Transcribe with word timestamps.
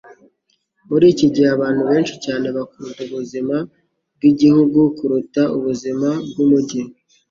Muri 0.89 1.05
iki 1.13 1.27
gihe 1.33 1.47
abantu 1.55 1.81
benshi 1.89 2.13
cyane 2.25 2.47
bakunda 2.55 2.99
ubuzima 3.07 3.55
bwigihugu 4.15 4.79
kuruta 4.97 5.41
ubuzima 5.57 6.09
bwumujyi 6.29 6.81